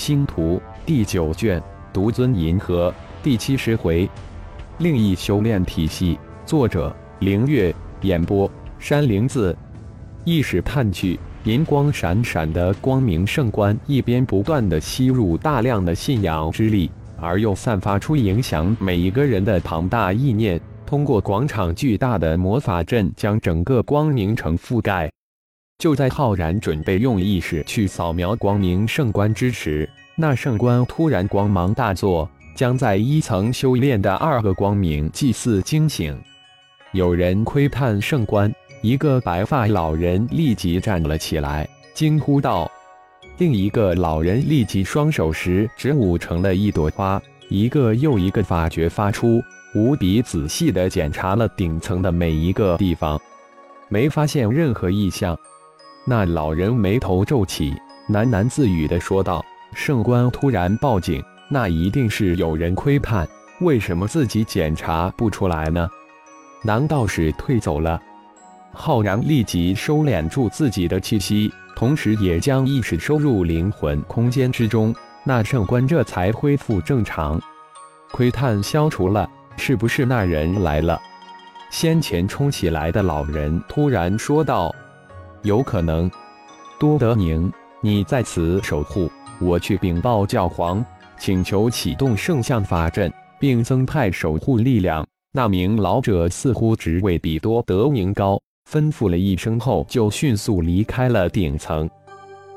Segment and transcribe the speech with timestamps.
[0.00, 1.62] 星图第九卷，
[1.92, 4.08] 独尊银河第七十回，
[4.78, 6.18] 另一修炼体系。
[6.46, 9.54] 作者：凌月，演播：山灵子。
[10.24, 16.90] 意识探去，银光闪闪的光明圣冠一边不断的吸入大量的信仰之力，
[17.20, 20.58] 而又散发出影响每一个人的庞大意念。
[20.86, 25.10] 通过广场巨大的魔法阵，将整个光明城覆盖。
[25.80, 36.14] 就在浩然准备用意识去扫描光明圣冠之时，那圣冠突然光芒大作，将在一层修炼的二个光明祭祀惊醒。
[36.92, 38.52] 有人窥探圣冠，
[38.82, 42.70] 一个白发老人立即站了起来，惊呼道
[43.38, 47.18] ：“另一个老人立即双手十指舞成了一朵花，
[47.48, 49.40] 一个又一个法诀发出。”
[49.72, 53.18] 无比仔细地检查了顶层的每一个地方，
[53.88, 55.34] 没发现任何异象。
[56.04, 57.74] 那老人眉头皱起，
[58.08, 63.28] 喃喃自语地说道：“圣官突然报警，那一定是有人窥探。
[63.60, 65.88] 为什么自己检查不出来呢？
[66.62, 68.00] 难道是退走了？”
[68.72, 74.94] 浩然立即收敛住自己的气息，同时也将意识收入灵魂空间之中。
[75.24, 77.40] 那圣官这才恢复正常，
[78.12, 79.28] 窥探消除了。
[79.56, 80.98] 是不是那人来了？
[81.70, 84.74] 先前冲起来的老人突然说道
[85.42, 86.10] ：“有可能。”
[86.78, 87.52] 多德宁，
[87.82, 89.10] 你在此守护，
[89.40, 90.84] 我去禀报教皇，
[91.18, 95.06] 请求启动圣像法阵，并增派守护力量。
[95.32, 101.88] 那名老者似乎职位比多德宁高，吩咐了一声后，就迅速离开了顶层。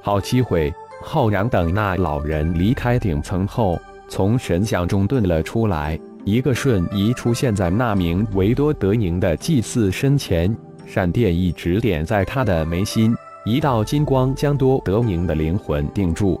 [0.00, 0.72] 好机会！
[1.04, 3.76] 浩然等那老人离开顶层后，
[4.08, 5.98] 从神像中遁了出来。
[6.24, 16.40] 一个瞬移出现在那名维多德宁的祭祀身前，闪电一直点在他的眉心，一道金光将多德宁的灵魂定住。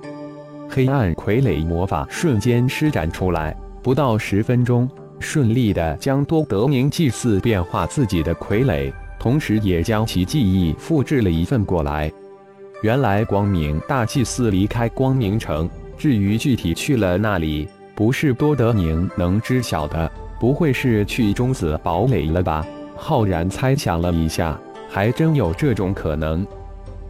[0.68, 12.10] 黑暗傀儡魔法瞬间施展出来，不到十分钟，顺利的将多德宁祭祀变化自己的傀儡，同时也将其记忆复制了一份过来。
[12.82, 17.68] 原来光明大祭司离开光明城，至于具体去了那里。
[17.94, 20.10] 不是多德宁能知晓的，
[20.40, 22.66] 不会是去中子堡垒了吧？
[23.04, 24.56] 浩然猜想了一下，
[24.88, 26.46] 还真有这种可能。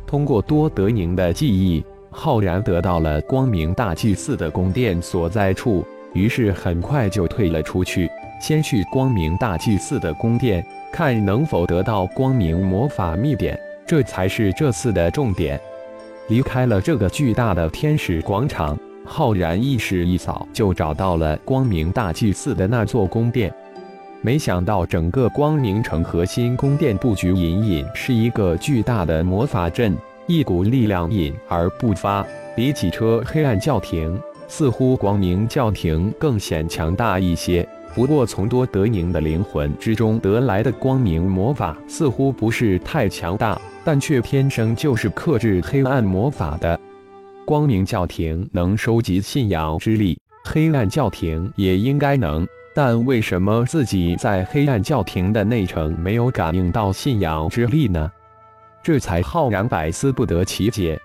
[0.06, 8.08] 通过多德宁的记忆，浩然得到了光明大祭司的宫殿所在处，于是很快就退了出去，
[8.40, 15.60] 先去光明大祭司的宫殿，看能否得到光明魔法秘典，这才是这次的重点。
[16.28, 18.78] 离开了这个巨大的天使广场。
[19.04, 23.52] 浩然意识一扫，就找到了光明大祭司的那座宫殿。
[24.24, 29.96] 没想到，整个光明城核心宫殿布局隐隐是一个巨大的魔法阵，
[30.28, 32.24] 一股力量隐而不发。
[32.54, 34.16] 比起车黑暗教廷，
[34.46, 37.68] 似乎光明教廷更显强大一些。
[37.96, 46.78] 不过，从多德宁的灵魂之中得来的光明魔法似乎不是太强大，但却天生就是克制黑暗魔法的。
[47.44, 52.46] 光明教廷能收集信仰之力，黑暗教廷也应该能。
[52.74, 58.10] 但为什么自己在黑暗教廷的内城没有感应到信仰之力呢？
[58.82, 61.00] 这才浩然百思不得其解。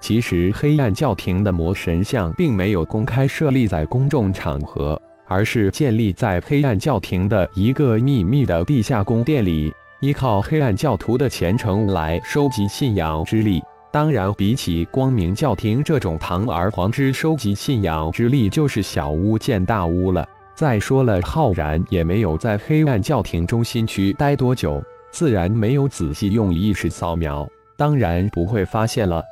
[0.00, 13.62] 其实，黑暗教廷的魔神像并没有公开设立在公众场合，而是建立在黑暗教廷的一个秘密的地下宫殿里，依靠黑暗教徒的虔诚来收集信仰之力。
[13.92, 20.26] 当然，比起光明教廷这种堂而皇之收集信仰之力，就是小巫见大巫了。
[20.62, 24.80] 再说了，浩然也没有在黑暗教廷中心区待多久，
[25.10, 27.44] 自然没有仔细用意识扫描，
[27.76, 29.24] 当然不会发现了。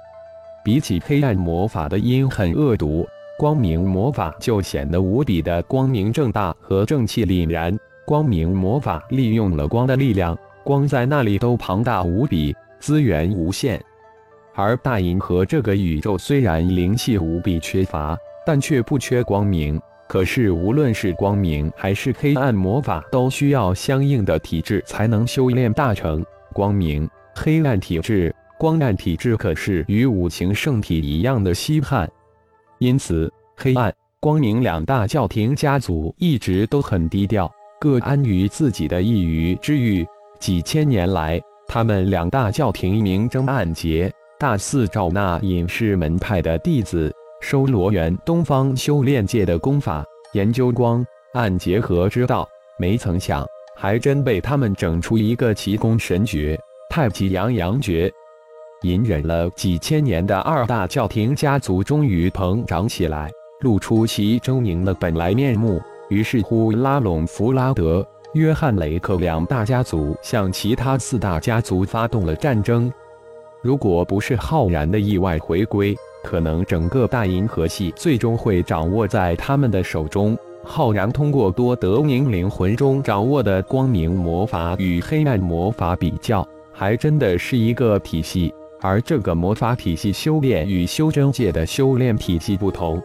[0.64, 3.06] 比起黑暗魔法的阴狠恶毒，
[3.38, 7.78] 光明魔法就显得无比的光明正大和正气凛然。
[8.04, 13.80] 光明魔法利用了光的力量，光在那里都庞大无比，资源无限。
[14.56, 19.80] 而大银河这个宇宙虽然灵气无比缺乏，但却不缺光明。
[20.10, 26.27] 可是无论是光明还是黑暗魔法，都需要相应的体质才能修炼大成。
[26.53, 32.10] 光明、黑暗体质、光暗体质可是与五行圣体一样的稀罕。
[32.80, 37.48] 因此，黑暗、光明两大教廷家族一直都很低调，
[37.80, 40.04] 各安于自己的一隅之域。
[40.41, 44.13] 几千年来，他们两大教廷明争暗结。
[44.41, 50.04] 大肆招纳隐士门派的弟子，收罗元东方修炼界的功法，
[50.34, 52.48] 研究光暗结合之道。
[52.78, 53.45] 没曾想，
[53.77, 56.59] 还真被他们整出一个奇功神诀——
[56.91, 58.10] 太极阳阳诀。
[58.83, 65.81] 隐忍了几千年的二大教廷家族终于膨胀起来，露出其狰狞的本来面目。
[66.09, 72.92] 于是乎，拉拢弗拉德、约翰雷克两大家族，向其他四大家族发动了战争。
[73.63, 80.36] 如果不是浩然的意外回归，可能整个大银河系最终会掌握在他们的手中。
[80.62, 88.52] 浩然通过多德宁灵魂中掌握的光明魔法与黑暗魔法比较，还真的是一个体系。
[88.82, 93.02] 而这个魔法体系修炼与修真界的修炼体系不同。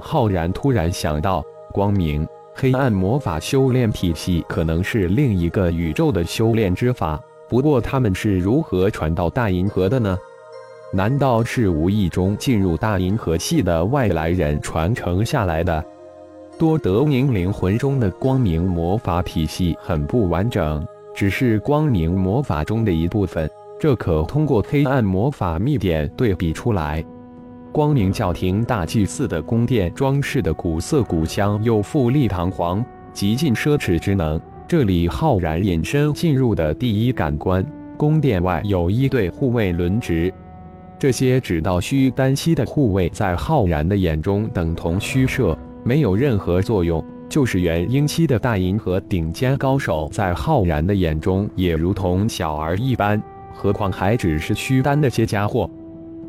[0.00, 1.42] 浩然突然想到，
[1.72, 7.20] 光明、黑暗魔法修炼体系可能是另一个宇宙的修炼之法。
[7.48, 10.18] 不过他们是如何传到大银河的呢？
[10.90, 15.84] 难道是无意中进入大银河系的外来人传承下来的？
[16.58, 23.48] 多德明灵魂中的光明魔法体系很不完整，只是光明魔法中的一部分。
[23.78, 27.04] 这可通过黑暗魔法秘典对比出来。
[27.70, 32.82] 光明教廷大祭司的宫殿装饰的古色古香又富丽堂皇，
[33.12, 34.40] 极尽奢侈之能。
[34.66, 37.64] 这里浩然隐身进入的第一感官，
[37.96, 40.32] 宫殿外有一对护卫轮值。
[40.98, 45.56] 这些只到虚丹期的护卫，在浩然的眼中等同虚设。
[45.84, 53.22] 没有任何作用，就是元婴期的大银河顶尖高手，在浩然的眼中也如同小儿一般，
[53.54, 55.70] 何况还只是虚丹的些家伙。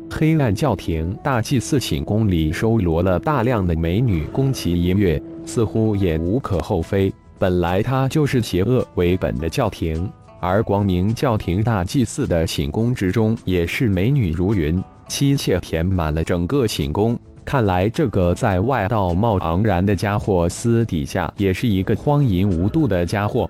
[0.08, 7.12] 黑暗教廷大祭司寝宫里收罗了大量的美女，宫崎音乐似乎也无可厚非。
[7.38, 10.10] 本来它就是邪恶为本的教廷，
[10.40, 17.18] 而光明教廷大祭司的寝宫之中也是美女如云，妻妾填满了整个寝宫。
[17.44, 23.48] 看来这个在外道貌昂然的家伙，私底下也是一个荒淫无度的家伙。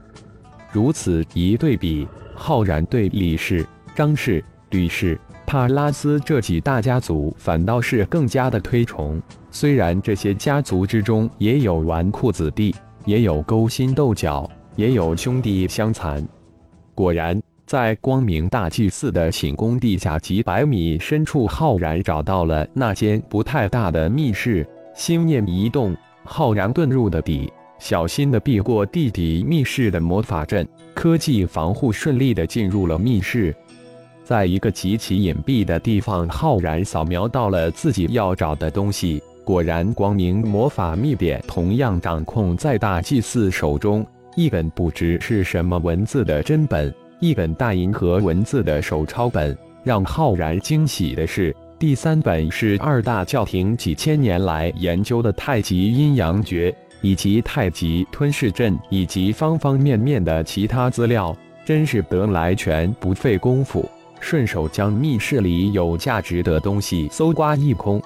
[0.72, 3.64] 如此一对比，浩然对李氏、
[3.94, 9.20] 张氏、吕氏、帕拉斯这几大家族反倒是更加的推崇。
[9.50, 16.26] 虽然这些家族之中也有纨绔子弟，也有勾心斗角，也有兄弟相残。
[17.00, 17.40] 果然。
[17.64, 24.66] 在光明大祭司的寝宫地下几百米深处，浩然找到了那间不太大的密室。
[24.92, 33.54] 心念一动，浩然遁入的底，小心的避过地底密室的魔法阵，科技防护顺利的进入了密室。
[34.24, 39.22] 在一个极其隐蔽的地方，浩然扫描到了自己要找的东西。
[39.44, 44.04] 果然，光明魔法秘典同样掌控在大祭司手中，
[44.36, 46.92] 一本不知是什么文字的真本。
[47.18, 49.54] 一本大银河文字的手抄本，
[49.84, 61.36] 让浩然惊喜的是，第三本是二大教廷几千年来研究的太极阴阳诀，以及太极吞噬阵，以及方方面面的其他资料，
[61.66, 63.86] 真是得来全不费工夫，
[64.18, 68.00] 顺手将密室里有价值的东西搜刮一空。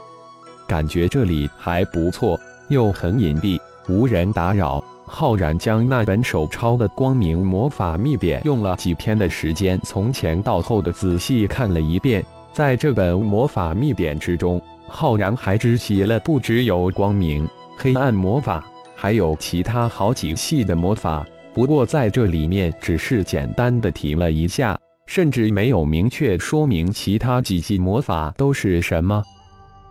[0.66, 2.36] 感觉这里还不错，
[2.68, 4.84] 又很隐蔽，无人打扰。
[5.06, 12.24] 浩然将那本手抄的光明魔法秘典用了几天的时间，从前到后的仔细看了一遍。
[12.52, 18.64] 在这本魔法秘典之中，浩然还知悉了不只有光明、黑暗魔法，
[18.94, 21.26] 还有其他好几系的魔法。
[21.52, 29.22] 不过在这里面只是简单的提了一下，甚至没有明确说明其他几系魔法都是什么。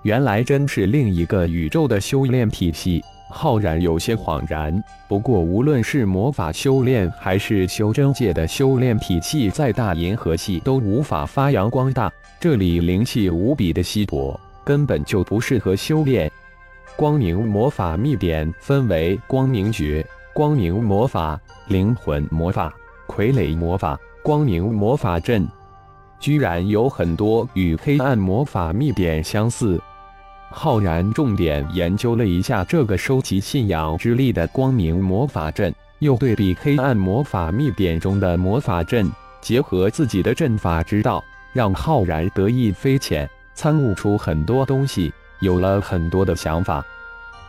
[0.03, 3.01] 原来真是另一个宇宙的修炼体系。
[3.29, 12.11] 浩然有些恍然，不过无论是魔法修炼还是修真界的修炼体系，在大银河系都无法发扬光大。
[12.39, 16.31] 这里灵气无比的稀薄，根本就不适合修炼。
[16.95, 22.71] 光明魔法秘典分为光明诀、光明魔法、灵魂魔法、
[23.07, 25.47] 傀儡魔法、光明魔法阵，
[26.19, 29.81] 居然有很多与黑暗魔法秘典相似。
[30.55, 41.21] 浩然重点研究了一下这个收集信仰之力的光明魔法阵，又对比黑暗魔法秘典中的魔法阵，结合自己的阵法之道，
[41.53, 46.85] 让浩然得意非浅，参悟出很多东西，有了很多的想法。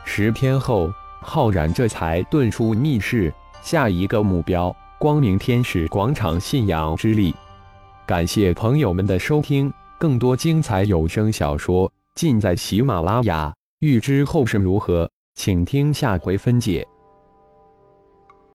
[0.06, 3.32] 十天后，浩然这才遁出密室，
[3.62, 7.34] 下一个目标：光明天使广场信仰之力。
[8.06, 11.92] 感谢朋友们的收听，更多精彩有声小说。
[12.14, 16.86] 尽在喜马拉雅，欲知后事如何，请听下回分解。